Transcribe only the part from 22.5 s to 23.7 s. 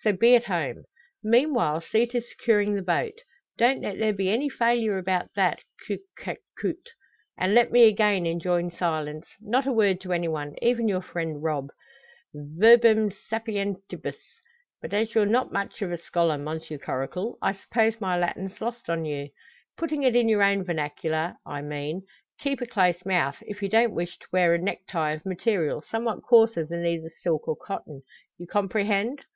a close mouth, if you